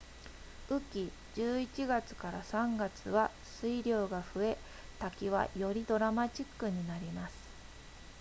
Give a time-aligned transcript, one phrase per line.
[0.67, 4.57] 雨季11月 ～3 月は水量が増え
[4.97, 7.35] 滝はよりドラマチックになります